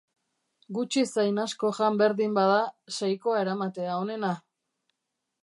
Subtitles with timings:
[0.77, 2.57] Gutxi zein asko jan berdin bada,
[2.97, 4.35] seikoa eramatea onena!